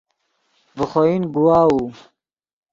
[0.77, 1.81] ڤے خوئن گواؤو